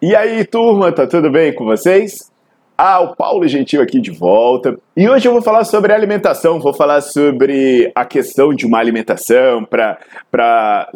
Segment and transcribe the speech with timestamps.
[0.00, 2.30] E aí, turma, tá tudo bem com vocês?
[2.76, 4.78] Ah, o Paulo Gentil aqui de volta.
[4.96, 9.64] E hoje eu vou falar sobre alimentação, vou falar sobre a questão de uma alimentação
[9.64, 10.88] para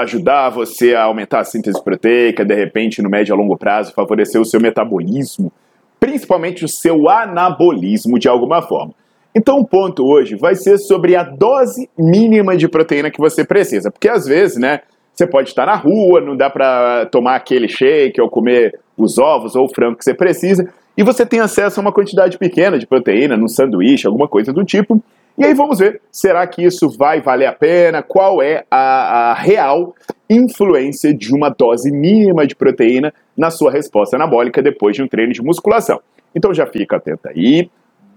[0.00, 4.40] ajudar você a aumentar a síntese proteica, de repente, no médio a longo prazo, favorecer
[4.40, 5.52] o seu metabolismo,
[6.00, 8.92] principalmente o seu anabolismo de alguma forma.
[9.32, 13.88] Então, o ponto hoje vai ser sobre a dose mínima de proteína que você precisa,
[13.88, 14.80] porque às vezes, né,
[15.12, 19.54] você pode estar na rua, não dá para tomar aquele shake ou comer os ovos
[19.54, 22.86] ou o frango que você precisa, e você tem acesso a uma quantidade pequena de
[22.86, 25.02] proteína num sanduíche, alguma coisa do tipo.
[25.36, 28.02] E aí vamos ver, será que isso vai valer a pena?
[28.02, 29.94] Qual é a, a real
[30.28, 35.32] influência de uma dose mínima de proteína na sua resposta anabólica depois de um treino
[35.32, 36.00] de musculação?
[36.34, 37.70] Então já fica atento aí,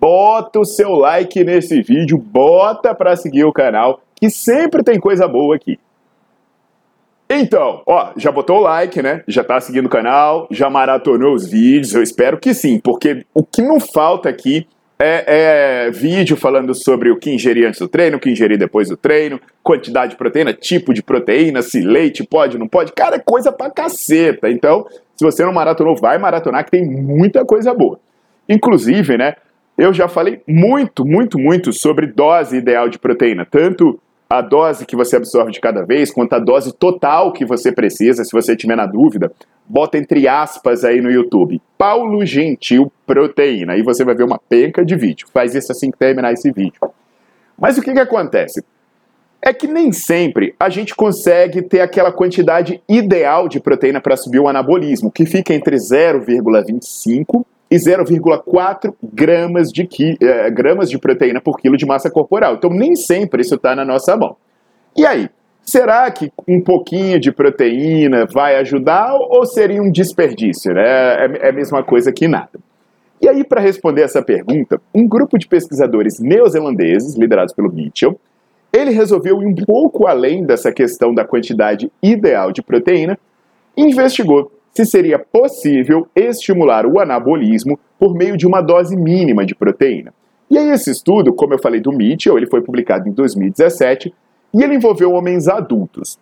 [0.00, 5.26] bota o seu like nesse vídeo, bota para seguir o canal, que sempre tem coisa
[5.26, 5.78] boa aqui.
[7.32, 9.22] Então, ó, já botou o like, né?
[9.28, 13.44] Já tá seguindo o canal, já maratonou os vídeos, eu espero que sim, porque o
[13.44, 14.66] que não falta aqui
[14.98, 18.88] é, é, vídeo falando sobre o que ingerir antes do treino, o que ingerir depois
[18.88, 22.92] do treino, quantidade de proteína, tipo de proteína, se leite pode, não pode.
[22.92, 24.50] Cara, é coisa pra caceta.
[24.50, 24.84] Então,
[25.14, 28.00] se você não maratonou, vai maratonar que tem muita coisa boa.
[28.48, 29.36] Inclusive, né,
[29.78, 34.94] eu já falei muito, muito, muito sobre dose ideal de proteína, tanto a dose que
[34.94, 38.76] você absorve de cada vez, quanto a dose total que você precisa, se você tiver
[38.76, 39.32] na dúvida,
[39.68, 44.84] bota entre aspas aí no YouTube, Paulo Gentil Proteína, aí você vai ver uma penca
[44.84, 45.26] de vídeo.
[45.34, 46.80] Faz isso assim que terminar esse vídeo.
[47.58, 48.64] Mas o que, que acontece?
[49.42, 54.38] É que nem sempre a gente consegue ter aquela quantidade ideal de proteína para subir
[54.38, 59.88] o anabolismo, que fica entre 0,25 e 0,4 gramas de,
[60.20, 62.54] eh, gramas de proteína por quilo de massa corporal.
[62.54, 64.36] Então, nem sempre isso está na nossa mão.
[64.96, 65.30] E aí,
[65.62, 70.74] será que um pouquinho de proteína vai ajudar ou seria um desperdício?
[70.74, 70.82] Né?
[70.82, 72.58] É, é a mesma coisa que nada.
[73.22, 78.18] E aí, para responder essa pergunta, um grupo de pesquisadores neozelandeses, liderados pelo Mitchell,
[78.72, 83.18] ele resolveu ir um pouco além dessa questão da quantidade ideal de proteína
[83.76, 89.54] e investigou se seria possível estimular o anabolismo por meio de uma dose mínima de
[89.54, 90.12] proteína.
[90.50, 94.12] E aí esse estudo, como eu falei do Mitchell, ele foi publicado em 2017
[94.54, 96.18] e ele envolveu homens adultos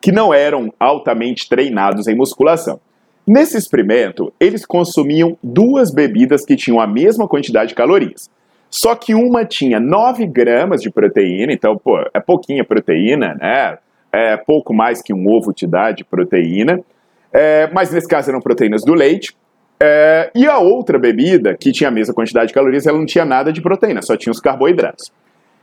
[0.00, 2.78] que não eram altamente treinados em musculação.
[3.26, 8.30] Nesse experimento, eles consumiam duas bebidas que tinham a mesma quantidade de calorias.
[8.70, 13.78] Só que uma tinha 9 gramas de proteína, então, pô, é pouquinha proteína, né?
[14.12, 16.80] É pouco mais que um ovo te dá de proteína.
[17.38, 19.36] É, mas nesse caso eram proteínas do leite.
[19.78, 23.26] É, e a outra bebida, que tinha a mesma quantidade de calorias, ela não tinha
[23.26, 25.12] nada de proteína, só tinha os carboidratos.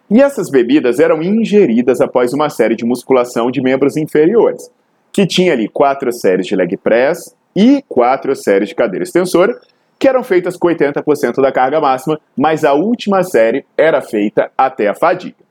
[0.08, 4.70] E essas bebidas eram ingeridas após uma série de musculação de membros inferiores,
[5.12, 9.60] que tinha ali quatro séries de leg press e quatro séries de cadeira extensora,
[9.98, 14.90] que eram feitas com 80% da carga máxima, mas a última série era feita até
[14.90, 15.44] a fadiga.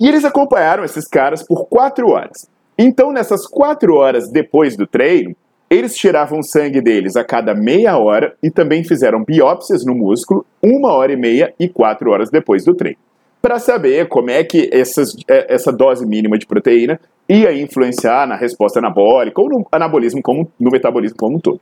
[0.00, 2.48] E eles acompanharam esses caras por quatro horas.
[2.78, 5.34] Então, nessas quatro horas depois do treino,
[5.68, 10.92] eles tiravam sangue deles a cada meia hora e também fizeram biópsias no músculo uma
[10.92, 12.98] hora e meia e quatro horas depois do treino,
[13.40, 18.36] para saber como é que essas, é, essa dose mínima de proteína ia influenciar na
[18.36, 21.60] resposta anabólica ou no anabolismo como no metabolismo como um todo.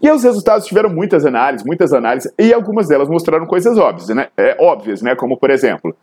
[0.00, 4.28] E os resultados tiveram muitas análises, muitas análises, e algumas delas mostraram coisas óbvias, né?
[4.36, 5.16] É, óbvias, né?
[5.16, 5.93] Como por exemplo,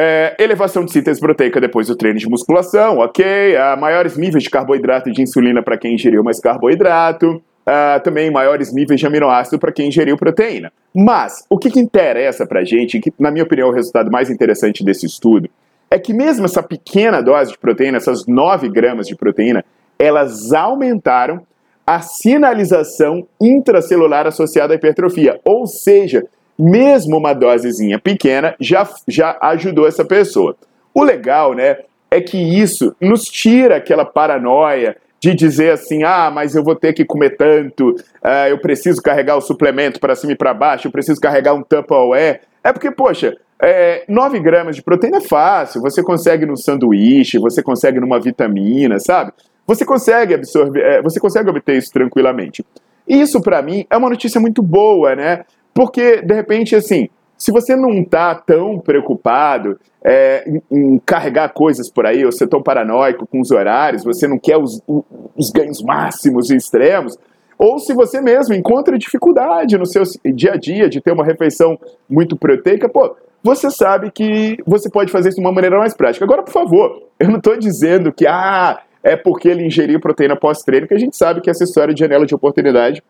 [0.00, 3.24] é, elevação de síntese proteica depois do treino de musculação, ok.
[3.56, 7.42] Uh, maiores níveis de carboidrato e de insulina para quem ingeriu mais carboidrato.
[7.66, 10.72] Uh, também maiores níveis de aminoácido para quem ingeriu proteína.
[10.94, 14.08] Mas, o que, que interessa para a gente, que na minha opinião é o resultado
[14.08, 15.50] mais interessante desse estudo,
[15.90, 19.64] é que mesmo essa pequena dose de proteína, essas 9 gramas de proteína,
[19.98, 21.42] elas aumentaram
[21.84, 25.40] a sinalização intracelular associada à hipertrofia.
[25.44, 26.24] Ou seja,
[26.58, 30.56] mesmo uma dosezinha pequena já, já ajudou essa pessoa.
[30.92, 31.78] O legal, né,
[32.10, 36.92] é que isso nos tira aquela paranoia de dizer assim, ah, mas eu vou ter
[36.92, 40.92] que comer tanto, uh, eu preciso carregar o suplemento para cima e para baixo, eu
[40.92, 42.40] preciso carregar um Tupperware.
[42.62, 47.62] É porque, poxa, é, 9 gramas de proteína é fácil, você consegue no sanduíche, você
[47.62, 49.32] consegue numa vitamina, sabe?
[49.66, 52.64] Você consegue absorver, é, você consegue obter isso tranquilamente.
[53.06, 55.44] Isso para mim é uma notícia muito boa, né?
[55.78, 62.04] Porque de repente assim, se você não está tão preocupado é, em, carregar coisas por
[62.04, 64.82] aí, ou é tão paranoico com os horários, você não quer os,
[65.36, 67.16] os ganhos máximos e extremos,
[67.56, 70.02] ou se você mesmo encontra dificuldade no seu
[70.34, 71.78] dia a dia de ter uma refeição
[72.10, 76.24] muito proteica, pô, você sabe que você pode fazer isso de uma maneira mais prática.
[76.24, 80.88] Agora, por favor, eu não estou dizendo que, ah, é porque ele ingeriu proteína pós-treino,
[80.88, 83.00] que a gente sabe que essa história de janela de oportunidade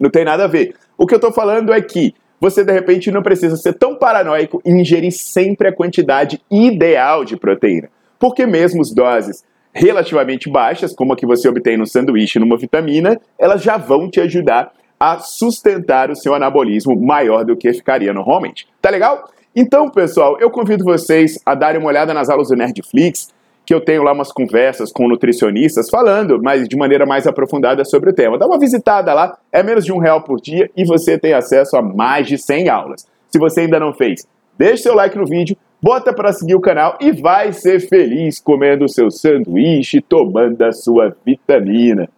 [0.00, 0.74] não tem nada a ver.
[0.96, 4.62] O que eu estou falando é que você de repente não precisa ser tão paranoico
[4.64, 7.90] e ingerir sempre a quantidade ideal de proteína.
[8.18, 13.20] Porque mesmo as doses relativamente baixas, como a que você obtém no sanduíche numa vitamina,
[13.38, 18.66] elas já vão te ajudar a sustentar o seu anabolismo maior do que ficaria normalmente.
[18.82, 19.30] Tá legal?
[19.54, 23.28] Então, pessoal, eu convido vocês a darem uma olhada nas aulas do Nerdflix
[23.70, 28.10] que eu tenho lá umas conversas com nutricionistas falando, mas de maneira mais aprofundada sobre
[28.10, 28.36] o tema.
[28.36, 31.76] Dá uma visitada lá, é menos de um real por dia e você tem acesso
[31.76, 33.06] a mais de 100 aulas.
[33.28, 34.26] Se você ainda não fez,
[34.58, 38.88] deixe seu like no vídeo, bota para seguir o canal e vai ser feliz comendo
[38.88, 42.08] seu sanduíche, tomando a sua vitamina.